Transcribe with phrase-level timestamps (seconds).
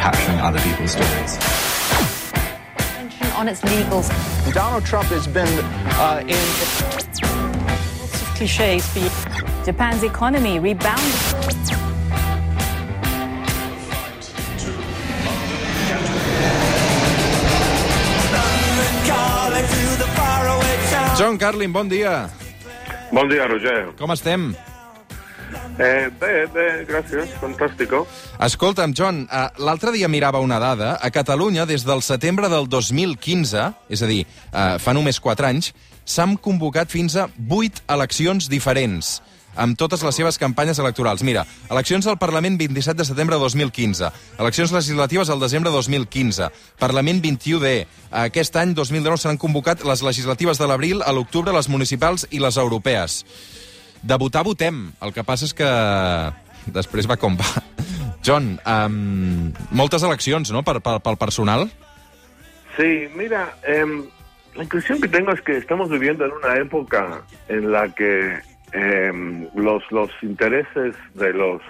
[0.00, 1.36] capturing other people's stories.
[3.36, 4.08] on its legals.
[4.52, 5.48] Donald Trump has been
[5.96, 6.44] uh, in.
[8.00, 9.10] Lots of cliches for you.
[9.64, 11.04] Japan's economy rebounded.
[21.16, 22.30] John Carlin, bon dia.
[23.12, 23.92] Bon dia, Roger.
[23.96, 24.56] Com estem?
[25.80, 28.02] Eh, bé, bé, gràcies, fantàstico.
[28.44, 30.98] Escolta'm, John, eh, l'altre dia mirava una dada.
[31.00, 35.72] A Catalunya, des del setembre del 2015, és a dir, eh, fa només 4 anys,
[36.04, 39.22] s'han convocat fins a 8 eleccions diferents
[39.56, 41.22] amb totes les seves campanyes electorals.
[41.22, 46.50] Mira, eleccions al Parlament 27 de setembre de 2015, eleccions legislatives al desembre de 2015,
[46.78, 47.86] Parlament 21D.
[48.10, 52.56] Aquest any, 2019, s'han convocat les legislatives de l'abril, a l'octubre, les municipals i les
[52.56, 53.24] europees.
[54.02, 54.88] De votar, votem.
[55.02, 55.68] El que passa és que
[56.72, 57.48] després va com va.
[58.26, 61.68] John, um, moltes eleccions, no?, per, per, pel personal.
[62.76, 64.02] Sí, mira, em,
[64.54, 68.38] la impresión que tengo es que estamos viviendo en una época en la que
[68.72, 71.62] em, los, los intereses de los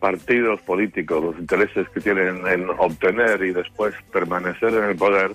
[0.00, 5.32] partidos políticos, los intereses que tienen en obtener y después permanecer en el poder,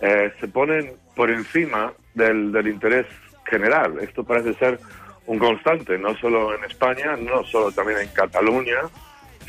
[0.00, 3.06] eh, se ponen por encima del, del interés
[3.44, 3.98] general.
[4.00, 4.78] Esto parece ser
[5.26, 8.78] un constante, no solo en España, no solo también en Cataluña,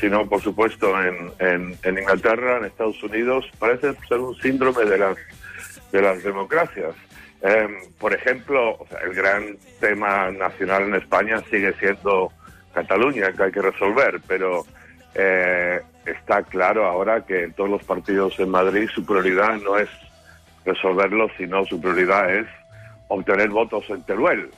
[0.00, 3.46] sino por supuesto en, en, en Inglaterra, en Estados Unidos.
[3.58, 5.16] Parece ser un síndrome de las,
[5.92, 6.94] de las democracias.
[7.42, 7.68] Eh,
[7.98, 12.32] por ejemplo, el gran tema nacional en España sigue siendo
[12.74, 14.64] Cataluña, que hay que resolver, pero
[15.14, 19.88] eh, está claro ahora que en todos los partidos en Madrid su prioridad no es
[20.64, 22.46] resolverlo, sino su prioridad es
[23.08, 24.50] obtener votos en Teruel.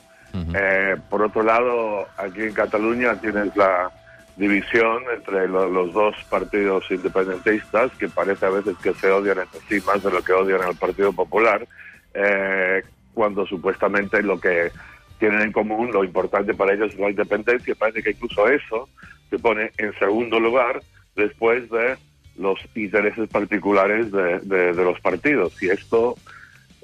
[0.54, 3.90] Eh, por otro lado, aquí en Cataluña tienes la
[4.36, 9.60] división entre lo- los dos partidos independentistas, que parece a veces que se odian entre
[9.68, 11.66] sí más de lo que odian al Partido Popular,
[12.14, 12.82] eh,
[13.12, 14.70] cuando supuestamente lo que
[15.18, 17.74] tienen en común, lo importante para ellos es la independencia.
[17.74, 18.88] Parece que incluso eso
[19.28, 20.80] se pone en segundo lugar
[21.16, 21.96] después de
[22.38, 25.62] los intereses particulares de los partidos.
[25.62, 26.16] Y esto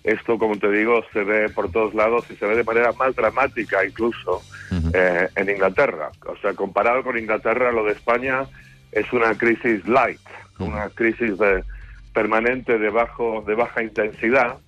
[0.07, 3.15] esto, como te digo, se ve por todos lados y se ve de manera más
[3.17, 4.41] dramática incluso
[4.95, 6.11] eh, en Inglaterra.
[6.27, 8.45] O sea, comparado con Inglaterra, lo de España
[8.93, 10.21] es una crisis light,
[10.61, 11.65] una crisis de,
[12.15, 14.59] permanente de, bajo, de baja intensidad,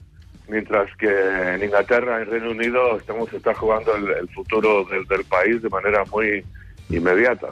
[0.48, 5.24] mientras que en Inglaterra, en Reino Unido, estamos está jugando el, el futuro del, del
[5.24, 6.44] país de manera muy
[6.90, 7.48] inmediata.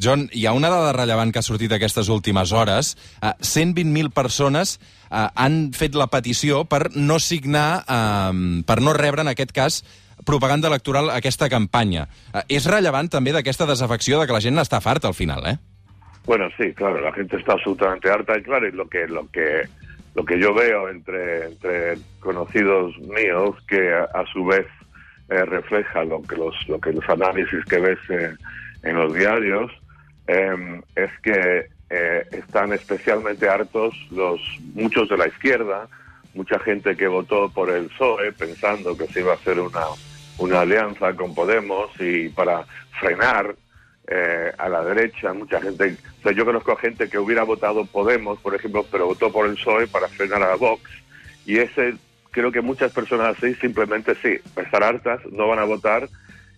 [0.00, 2.94] John, hi ha una dada rellevant que ha sortit aquestes últimes hores.
[3.20, 4.78] Uh, 120.000 persones
[5.10, 9.82] uh, han fet la petició per no signar, uh, per no rebre, en aquest cas,
[10.24, 12.06] propaganda electoral aquesta campanya.
[12.48, 15.58] És rellevant també d'aquesta desafecció de que la gent n'està farta al final, eh?
[16.26, 19.68] Bueno, sí, claro, la gente está absolutamente harta y claro, y lo que lo que
[20.14, 24.66] lo que yo veo entre entre conocidos míos que a, a su vez
[25.30, 28.34] eh, refleja lo que los lo que los análisis que ves eh,
[28.82, 29.70] en los diarios
[30.32, 34.40] eh, es que eh, están especialmente hartos los
[34.74, 35.88] muchos de la izquierda,
[36.34, 39.86] mucha gente que votó por el PSOE pensando que se iba a hacer una
[40.38, 42.64] una alianza con Podemos y para
[42.98, 43.54] frenar
[44.08, 48.38] eh, a la derecha, mucha gente, o yo conozco a gente que hubiera votado Podemos,
[48.40, 50.82] por ejemplo, pero votó por el PSOE para frenar a Vox,
[51.46, 51.94] y ese,
[52.30, 56.08] creo que muchas personas así simplemente sí, estar hartas, no van a votar,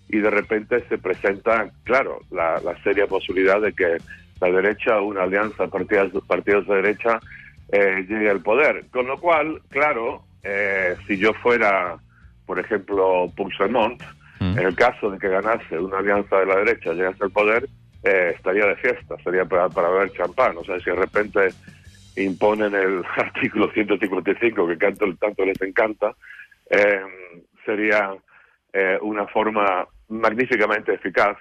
[0.09, 3.99] y de repente se presenta, claro, la, la seria posibilidad de que
[4.41, 7.21] la derecha, una alianza de partidos, partidos de derecha,
[7.71, 8.85] eh, llegue al poder.
[8.91, 11.97] Con lo cual, claro, eh, si yo fuera,
[12.47, 14.03] por ejemplo, Puigdemont,
[14.41, 17.69] en el caso de que ganase una alianza de la derecha, llegase al poder,
[18.03, 20.57] eh, estaría de fiesta, estaría para, para beber champán.
[20.57, 21.49] O sea, si de repente
[22.17, 26.13] imponen el artículo 155, que tanto, tanto les encanta,
[26.71, 27.03] eh,
[27.65, 28.11] sería
[28.73, 31.37] eh, una forma magníficamente eficaz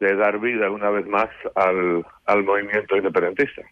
[0.00, 3.62] de dar vida una vez más al, al movimiento independentista.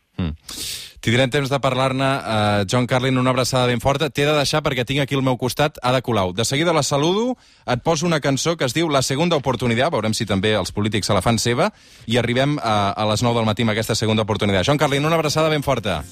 [1.08, 2.04] Tindrem temps de parlar-ne.
[2.04, 4.10] Uh, John Carlin, una abraçada ben forta.
[4.10, 6.34] T'he de deixar perquè tinc aquí al meu costat Ada Colau.
[6.36, 10.12] De seguida la saludo, et poso una cançó que es diu La segunda oportunitat, veurem
[10.12, 11.70] si també els polítics se la fan seva,
[12.04, 14.66] i arribem a, a les 9 del matí amb aquesta segunda oportunitat.
[14.66, 16.02] John Carlin, una abraçada ben forta.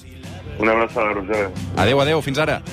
[0.57, 1.51] Una abraçada, Roger.
[1.77, 2.61] Adeu, adeu, fins ara.